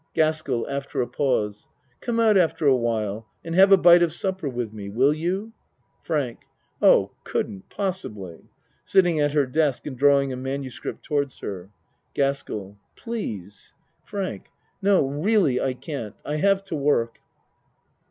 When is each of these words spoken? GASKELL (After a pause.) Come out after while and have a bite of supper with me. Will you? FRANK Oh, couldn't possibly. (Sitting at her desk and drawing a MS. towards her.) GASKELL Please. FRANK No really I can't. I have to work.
GASKELL 0.15 0.67
(After 0.67 1.03
a 1.03 1.07
pause.) 1.07 1.69
Come 2.01 2.19
out 2.19 2.35
after 2.35 2.73
while 2.73 3.27
and 3.45 3.53
have 3.53 3.71
a 3.71 3.77
bite 3.77 4.01
of 4.01 4.11
supper 4.11 4.49
with 4.49 4.73
me. 4.73 4.89
Will 4.89 5.13
you? 5.13 5.53
FRANK 6.01 6.39
Oh, 6.81 7.11
couldn't 7.23 7.69
possibly. 7.69 8.49
(Sitting 8.83 9.19
at 9.19 9.33
her 9.33 9.45
desk 9.45 9.85
and 9.85 9.95
drawing 9.95 10.33
a 10.33 10.35
MS. 10.35 10.79
towards 11.03 11.37
her.) 11.41 11.69
GASKELL 12.15 12.77
Please. 12.95 13.75
FRANK 14.03 14.47
No 14.81 15.05
really 15.05 15.61
I 15.61 15.75
can't. 15.75 16.15
I 16.25 16.37
have 16.37 16.63
to 16.63 16.75
work. 16.75 17.19